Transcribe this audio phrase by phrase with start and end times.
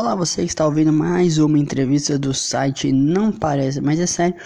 [0.00, 4.36] Olá, você está ouvindo mais uma entrevista do site Não Parece, mas é sério.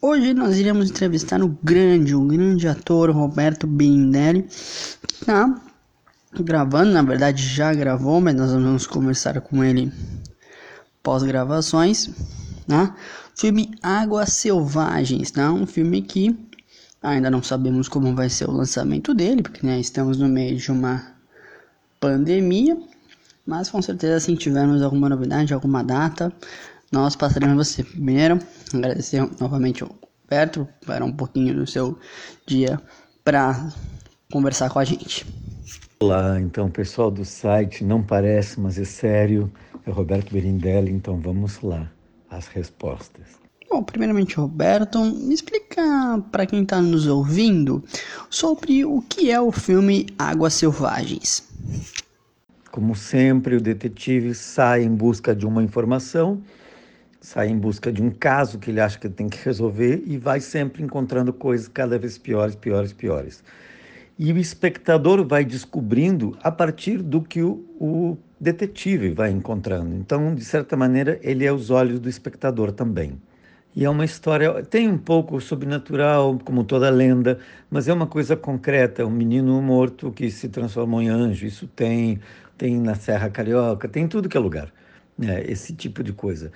[0.00, 4.44] Hoje nós iremos entrevistar o grande, o grande ator Roberto Birindelli,
[5.06, 5.60] que tá
[6.40, 9.92] gravando, na verdade já gravou, mas nós vamos conversar com ele
[11.02, 12.08] pós-gravações,
[12.66, 12.94] né?
[13.36, 15.52] Filme Águas Selvagens, tá?
[15.52, 16.34] Um filme que
[17.02, 20.72] ainda não sabemos como vai ser o lançamento dele, porque né, estamos no meio de
[20.72, 21.06] uma
[22.00, 22.78] pandemia,
[23.46, 26.32] mas com certeza se tivermos alguma novidade, alguma data,
[26.90, 28.38] nós passaremos você primeiro.
[28.72, 29.90] Agradecer novamente ao
[30.22, 31.98] Roberto para um pouquinho do seu
[32.46, 32.80] dia
[33.24, 33.68] para
[34.30, 35.26] conversar com a gente.
[36.00, 39.52] Olá, então pessoal do site, não parece, mas é sério,
[39.86, 41.90] é Roberto Berindelli, então vamos lá,
[42.28, 43.42] as respostas.
[43.70, 45.82] Bom, primeiramente, Roberto, me explica
[46.30, 47.82] para quem está nos ouvindo
[48.28, 51.48] sobre o que é o filme Águas Selvagens.
[52.72, 56.42] Como sempre, o detetive sai em busca de uma informação,
[57.20, 60.40] sai em busca de um caso que ele acha que tem que resolver e vai
[60.40, 63.44] sempre encontrando coisas cada vez piores, piores, piores.
[64.18, 69.94] E o espectador vai descobrindo a partir do que o, o detetive vai encontrando.
[69.94, 73.20] Então, de certa maneira, ele é os olhos do espectador também.
[73.74, 77.38] E é uma história, tem um pouco sobrenatural, como toda lenda,
[77.70, 82.20] mas é uma coisa concreta, um menino morto que se transformou em anjo, isso tem,
[82.58, 84.70] tem na Serra Carioca, tem tudo que é lugar,
[85.16, 85.42] né?
[85.46, 86.52] esse tipo de coisa.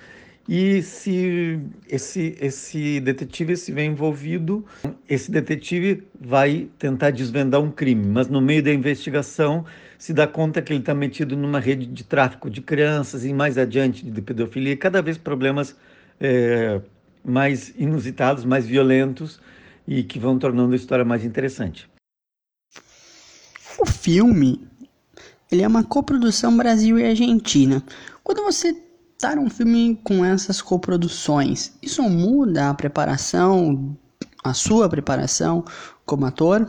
[0.47, 1.59] E se
[1.89, 4.63] esse, esse detetive se vê envolvido,
[5.09, 9.65] esse detetive vai tentar desvendar um crime, mas no meio da investigação
[9.97, 13.57] se dá conta que ele está metido numa rede de tráfico de crianças e mais
[13.57, 15.75] adiante de pedofilia, e cada vez problemas
[16.19, 16.79] é,
[17.27, 19.39] mais inusitados, mais violentos
[19.87, 21.89] e que vão tornando a história mais interessante.
[23.79, 24.67] O filme
[25.51, 27.81] ele é uma coprodução Brasil e Argentina.
[28.23, 28.75] Quando você
[29.13, 33.97] está num filme com essas coproduções, isso muda a preparação,
[34.43, 35.63] a sua preparação
[36.05, 36.67] como ator?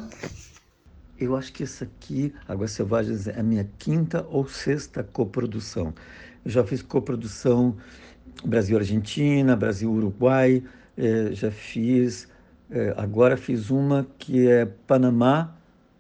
[1.19, 5.93] Eu acho que essa aqui, Águas Selvagens, é a minha quinta ou sexta coprodução.
[6.45, 7.77] Eu já fiz coprodução
[8.45, 10.63] Brasil-Argentina, Brasil-Uruguai,
[10.97, 12.29] eh, já fiz,
[12.71, 15.55] eh, agora fiz uma que é Panamá,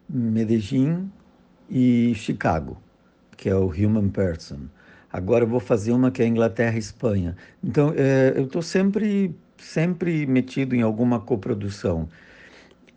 [0.09, 1.10] Medellín
[1.69, 2.76] e Chicago,
[3.37, 4.60] que é o Human Person.
[5.12, 7.37] Agora eu vou fazer uma que é Inglaterra e Espanha.
[7.62, 12.09] Então, eh, eu estou sempre, sempre metido em alguma coprodução.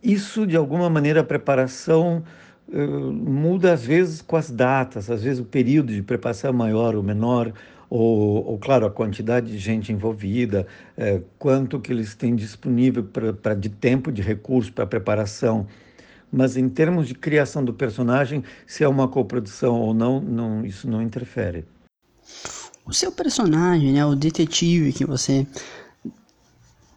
[0.02, 2.22] Isso, de alguma maneira, a preparação
[2.74, 7.02] muda às vezes com as datas, às vezes o período de preparação é maior ou
[7.02, 7.52] menor,
[7.94, 10.66] ou, ou, claro, a quantidade de gente envolvida,
[10.96, 15.66] é, quanto que eles têm disponível pra, pra de tempo, de recurso para preparação.
[16.32, 20.88] Mas em termos de criação do personagem, se é uma coprodução ou não, não isso
[20.88, 21.66] não interfere.
[22.86, 25.46] O seu personagem, né, o detetive que você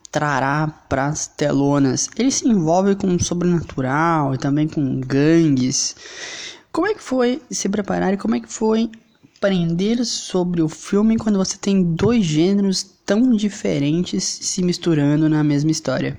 [0.10, 5.94] trará para as telonas, ele se envolve com o sobrenatural e também com gangues.
[6.72, 8.90] Como é que foi se preparar e como é que foi
[9.46, 15.70] aprender sobre o filme quando você tem dois gêneros tão diferentes se misturando na mesma
[15.70, 16.18] história?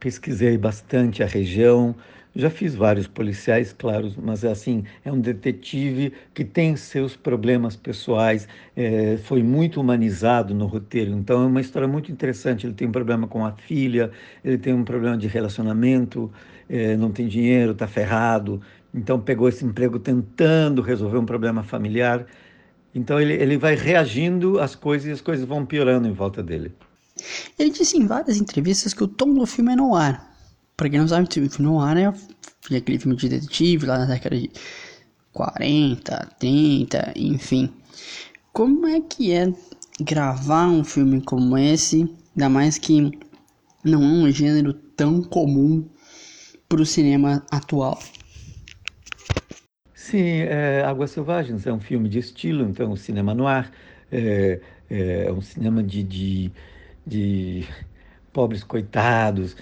[0.00, 1.94] Pesquisei bastante a região,
[2.34, 8.48] já fiz vários policiais, claro, mas assim, é um detetive que tem seus problemas pessoais,
[8.76, 12.66] é, foi muito humanizado no roteiro, então é uma história muito interessante.
[12.66, 14.10] Ele tem um problema com a filha,
[14.44, 16.32] ele tem um problema de relacionamento,
[16.68, 18.60] é, não tem dinheiro, está ferrado,
[18.92, 22.26] então pegou esse emprego tentando resolver um problema familiar.
[22.94, 26.72] Então ele, ele vai reagindo às coisas e as coisas vão piorando em volta dele.
[27.58, 30.34] Ele disse em várias entrevistas que o tom do filme é no ar.
[30.76, 32.06] Pra quem não sabe, o filme no ar é
[32.76, 34.50] aquele filme de detetive lá na década de
[35.32, 37.70] 40, 30, enfim.
[38.52, 39.52] Como é que é
[40.00, 43.10] gravar um filme como esse, ainda mais que
[43.84, 45.88] não é um gênero tão comum
[46.68, 47.98] para o cinema atual?
[50.10, 53.70] Sim, é, Águas Selvagens é um filme de estilo, então, cinema no ar,
[54.10, 56.50] é, é um cinema de, de,
[57.06, 57.64] de
[58.32, 59.56] pobres coitados,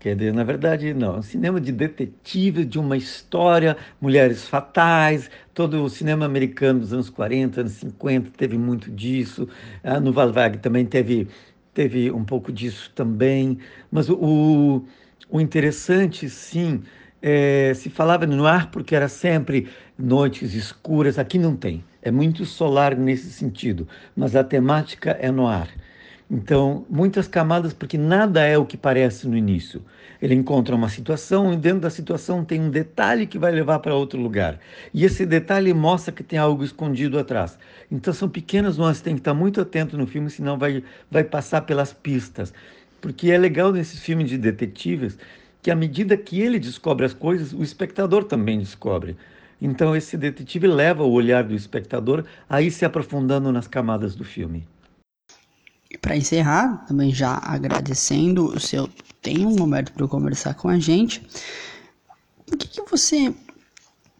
[0.00, 1.16] Quer dizer, na verdade, não.
[1.16, 5.30] É um cinema de detetive, de uma história, mulheres fatais.
[5.54, 9.48] Todo o cinema americano dos anos 40, anos 50 teve muito disso.
[9.82, 11.28] Ah, no Valvag também teve,
[11.72, 13.58] teve um pouco disso também.
[13.90, 14.84] Mas o,
[15.28, 16.82] o interessante, sim,
[17.26, 19.66] é, se falava no ar porque era sempre
[19.98, 21.18] noites escuras.
[21.18, 21.82] Aqui não tem.
[22.02, 25.70] É muito solar nesse sentido, mas a temática é no ar.
[26.30, 29.82] Então, muitas camadas, porque nada é o que parece no início.
[30.20, 33.94] Ele encontra uma situação e dentro da situação tem um detalhe que vai levar para
[33.94, 34.60] outro lugar.
[34.92, 37.58] E esse detalhe mostra que tem algo escondido atrás.
[37.90, 41.62] Então, são pequenas nuances, tem que estar muito atento no filme, senão vai, vai passar
[41.62, 42.52] pelas pistas.
[43.00, 45.18] Porque é legal nesses filmes de detetives
[45.64, 49.16] que, à medida que ele descobre as coisas, o espectador também descobre.
[49.58, 54.24] Então, esse detetive leva o olhar do espectador a ir se aprofundando nas camadas do
[54.24, 54.68] filme.
[55.90, 58.90] E para encerrar, também já agradecendo o seu
[59.22, 61.26] tempo, momento para conversar com a gente.
[62.52, 63.34] O que, que, você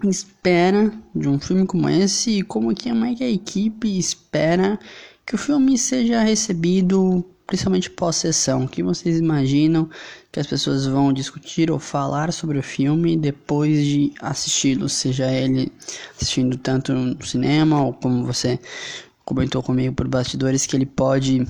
[0.03, 4.79] espera de um filme como esse e como que, é que a equipe espera
[5.27, 8.65] que o filme seja recebido, principalmente pós-sessão?
[8.65, 9.89] O que vocês imaginam
[10.33, 15.73] que as pessoas vão discutir ou falar sobre o filme depois de assisti-lo, seja ele
[16.17, 18.59] assistindo tanto no cinema ou como você
[19.25, 21.47] comentou comigo por bastidores que ele pode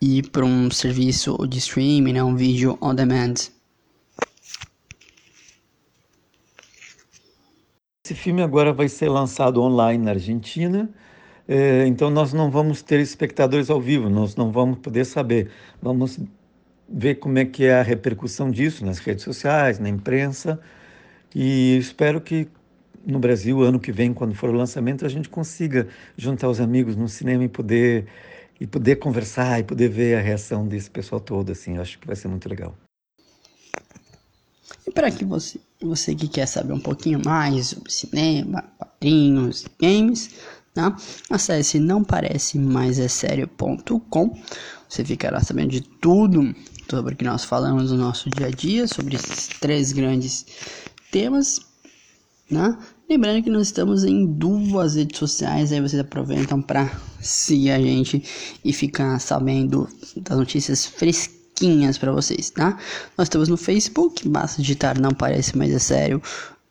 [0.00, 3.34] ir para um serviço de streaming, né, um vídeo on demand.
[8.04, 10.88] Esse filme agora vai ser lançado online na Argentina,
[11.86, 15.50] então nós não vamos ter espectadores ao vivo, nós não vamos poder saber.
[15.80, 16.18] Vamos
[16.88, 20.60] ver como é que é a repercussão disso nas redes sociais, na imprensa,
[21.34, 22.48] e espero que
[23.06, 26.96] no Brasil, ano que vem, quando for o lançamento, a gente consiga juntar os amigos
[26.96, 28.06] no cinema e poder
[28.60, 32.06] e poder conversar e poder ver a reação desse pessoal todo, assim, eu acho que
[32.06, 32.74] vai ser muito legal.
[34.86, 40.34] E para que você, você que quer saber um pouquinho mais sobre cinema, quadrinhos, games,
[40.78, 40.96] tá?
[41.30, 44.38] acesse não parece mais é sério.com.
[44.88, 46.54] Você ficará sabendo de tudo
[46.88, 50.46] sobre o que nós falamos no nosso dia a dia, sobre esses três grandes
[51.10, 51.68] temas
[52.50, 52.78] né?
[53.08, 56.90] Lembrando que nós estamos em duas redes sociais, aí vocês aproveitam para
[57.20, 58.22] seguir a gente
[58.64, 62.78] e ficar sabendo das notícias fresquinhas para vocês, tá?
[63.16, 66.22] Nós estamos no Facebook, basta digitar não parece mais é sério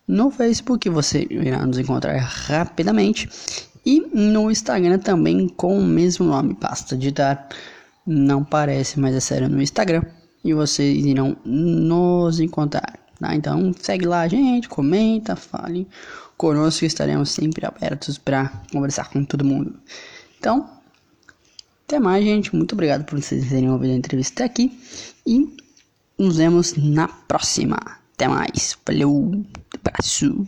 [0.07, 3.29] no Facebook, você irá nos encontrar rapidamente.
[3.87, 7.47] E no Instagram também com o mesmo nome, basta digitar
[8.05, 10.03] não parece mais é sério no Instagram
[10.43, 12.99] e vocês irão nos encontrar.
[13.17, 13.33] Tá?
[13.33, 15.87] Então segue lá gente, comenta, fale
[16.35, 19.73] conosco, estaremos sempre abertos para conversar com todo mundo.
[20.37, 20.69] Então,
[21.85, 22.53] até mais, gente.
[22.53, 24.79] Muito obrigado por vocês terem ouvido a entrevista até aqui
[25.25, 25.55] e
[26.19, 27.77] nos vemos na próxima.
[28.13, 28.77] Até mais.
[28.85, 30.45] Valeu, abraço.